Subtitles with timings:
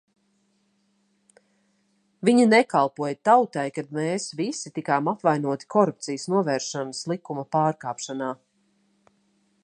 [2.29, 8.31] Viņi nekalpoja tautai, kad mēs visi tikām apvainoti Korupcijas novēršanas likuma pārkāpšanā.